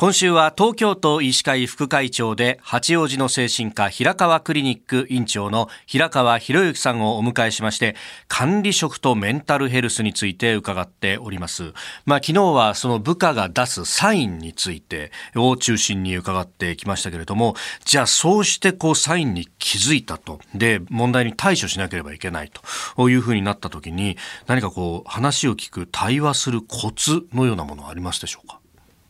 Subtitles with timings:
[0.00, 11.74] 今週は東京都医師会副会長で八王子の精神科平川クリニック院長の平川博之さんをお迎えしまして管理職とメンタルヘルスについて伺っております。
[12.06, 17.54] まあ昨日はその部下が出すサインについてを中心に伺ってきましたけれども
[17.84, 20.40] じゃあそうしてこうサインに気づいたと。
[20.54, 22.50] で問題に対処しなければいけない
[22.94, 28.60] というふうになった時に何かこう話を聞く対話するコツのようなものはありますでしょうか？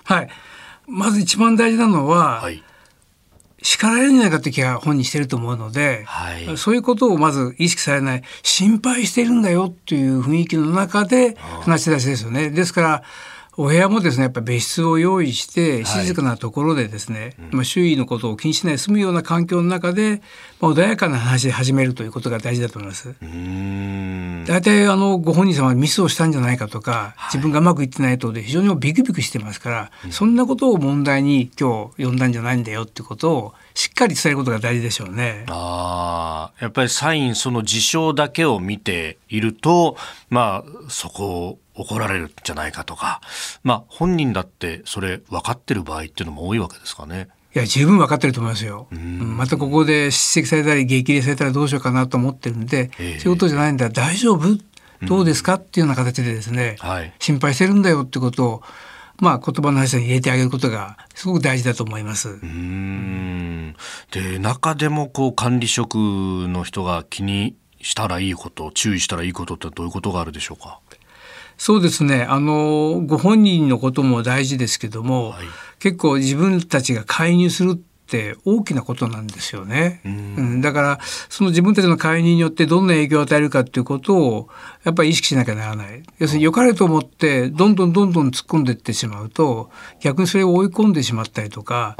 [0.03, 0.29] はい。
[0.87, 2.63] まず一番大事なのは、はい、
[3.63, 8.23] 叱られるんじゃないかって気が本にしてると思うので、はい、そういうことをまず意識されない。
[8.43, 12.51] 心配してるんだよっていう雰囲気の中で話し出しですよね。
[12.51, 13.03] ですから
[13.57, 20.23] お部屋もですねやっぱ別室を用意して静かなところでですね、はい、まあ、周囲のことを気にしない住むような環境の中で、
[20.61, 23.15] まあ、穏やかな話で始めるということが大事だと思います。
[24.51, 35.45] 大体あのご本人様はミスをしたんじゃないかとか、自分がうまくいってないとで非常にビクビクしてますから、そんなことを問題に今日呼んだんじゃないんだよってことをしっかり伝えることが大事でしょうね。
[35.49, 39.97] ああ、やっぱりサインその事象だけを見ていると、
[40.31, 43.21] まあそこを怒られるんじゃないかとか、
[43.63, 47.29] まあ本人だってそれ分かってる場合っていうのも多いわけですかね。
[47.55, 48.87] いや十分分かってると思いますよ。
[48.93, 53.89] またここで叱責されたり激励されたらどうしようかなと思ってるんで、えー、仕事じゃないんだ。
[53.89, 54.59] 大丈夫？
[55.03, 55.55] どうですか？
[55.55, 58.63] っていうような形でですね、はい、心配してるんだよってことを
[59.19, 62.31] まあ、言葉の話に入れてあげることがすごく大事だと思います。
[62.31, 63.77] うん。
[64.13, 70.81] で中でもこう管理職の人が気にしたらいいこと注意したらいいことってどういうことがあるでしょうか？
[71.61, 72.25] そうですね。
[72.27, 75.47] あのご本人のことも大事ですけども、はい、
[75.79, 80.01] 結構自分たちが介入するって大きなことなんですよね。
[80.07, 80.99] うん、だから
[81.29, 84.49] その自分たちの介入によってどんな影響を与えるかっていうことを
[84.85, 86.03] やっぱり意識しなきゃならない。
[86.19, 89.71] 要するに良かれと思ってどんどんどんどん突っ込んでいってしまうと
[90.01, 91.95] 逆にそれを追い込んでしまったりとか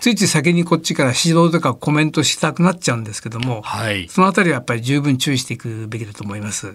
[0.00, 6.74] ついつい先にこっちから指導とかコメントしたくなっちゃうんですけども、はい、そのあたりはやっぱり十分注意していくべきだと思います。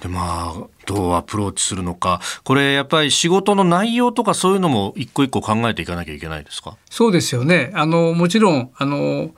[0.00, 2.20] でまあどうアプローチするのか。
[2.42, 6.76] これやっぱり仕事の内容とかそういうのも一個一個考えていかなきゃいけないですか？
[6.88, 7.70] そうですよね。
[7.74, 9.30] あのもちろんあの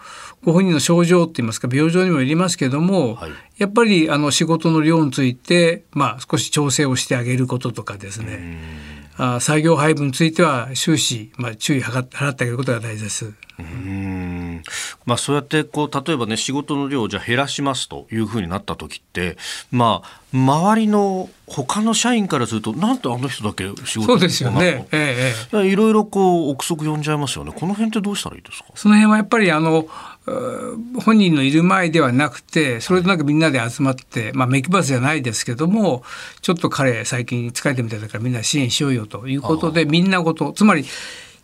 [0.44, 8.58] ご本人の症状って言いますか病状にもよりますけども、はい、やっぱりあの仕事の量について、まあ、少し調整をしてあげることとかですね。
[9.18, 13.32] あ作業配分については終始、まあ、注意払ってあげることが大事です。
[13.58, 14.11] うん
[15.04, 19.36] まあ、そうやってこう例えばね仕事の量をじゃ減らしますというふうになった時って
[19.70, 27.52] まあ周りの他の社員からするとなんであの人だけ仕事そうですよね、ええ、いろいろこう憶測呼んじゃいますよね。
[27.52, 28.66] この辺ってどうしたらいいですか？
[28.74, 29.86] その辺はやっぱりあの
[31.04, 36.02] 本人のいる前ではなくてそれとなくみんなで集まって、まあ、メキバスじゃないですけども
[36.40, 40.84] ちょっと彼最近疲れてみたいだからみんな支援しようよということでみんなごとつまり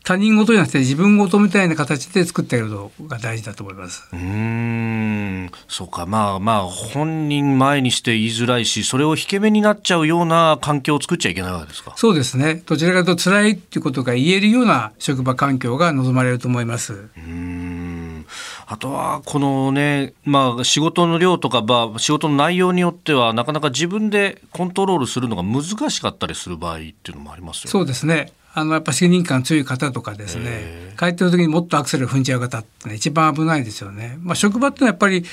[0.05, 4.09] 他人事じゃなくて自分事みたいな形で作ってあげるのが大事だと思います。
[4.13, 5.51] うん。
[5.69, 6.07] そうか。
[6.07, 11.93] まあまあ本人前にして言いづらいしそれを引け目になっちゃうような環境を作っちゃいけないわけですか？
[11.97, 12.63] そうですね。
[12.65, 17.09] どちらかというと辛いっていうことが言えるような職場環境が望まれると思います。
[17.17, 18.27] うん。
[18.67, 34.19] あとはこのね、まあ、仕事の量とか、まあ、仕事の内容によってはなかなか自分でコントロールするのが難しかったりする場合っていうのもありますよ、ね、そうですねあのやっぱ責任感強い方とかですね帰ってる時にもっとアクセル踏んじゃう方ってね一番危ないですよね。
[34.21, 35.25] まあ、職場ってのはやっぱり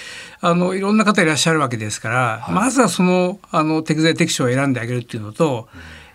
[0.41, 5.67] あのいろんな方いらっしゃるわけですから、はい、まずはそのあの適材適所を選んであげるっていうのと、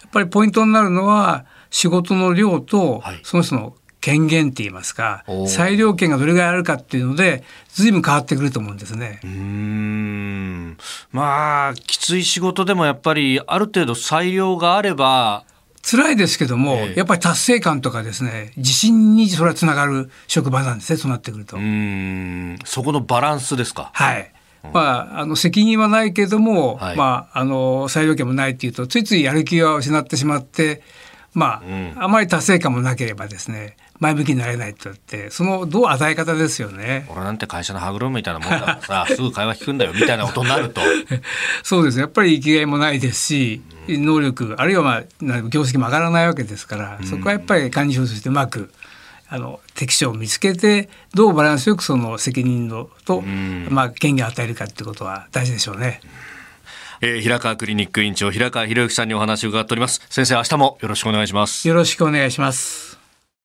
[0.03, 9.21] やっぱりポイントになるのは仕事の量と、その人の権限って言いますか裁量権がどれぐらいあるかっていうので随分変わってくると思うんですね。
[9.23, 10.77] うん。
[11.13, 15.45] まあきつい仕事でもやっぱりある程度裁量があれば
[15.91, 21.57] 辛いですけども、えー、やっぱり達成感とかですね自信にそれはつながる職場なんですねそうなってくると。
[21.57, 22.59] うん。
[22.65, 23.91] そこのバランスですか？
[23.95, 24.33] はい。
[24.75, 30.83] まあ、あの責任はないけれども、はい、まあ、あの裁量権もないっていうとついついやる気を失ってしまって
[31.33, 37.07] まあ、うん、あまり達成感もなければですね前向きになれないとってそのどう与え方ですよね。
[37.11, 40.81] 俺なんて会社の歯車みたいなもんだからさ すぐ会話聞くんだよみたいなことになると。
[41.63, 45.03] そうですやっぱり生きがいもないですし、能力あるいはまあ
[45.43, 48.73] 業績も上がらないわけですから、そこはやっぱり管理職としてうまく
[49.29, 56.01] あの適所を見つけてどうバランスよくその責任のと、まあ、権限を与えるかっていうことは大事でしょうね。
[57.01, 60.03] えー、平川クリニック院長平川博之さんにお話を伺っております。
[60.11, 61.67] 先生明日もよろしくお願いします。
[61.67, 62.90] よろしくお願いします。